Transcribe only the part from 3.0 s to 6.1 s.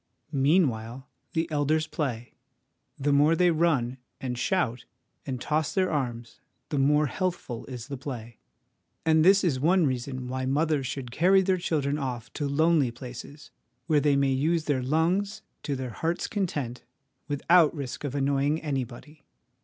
more they run, and shout, and toss their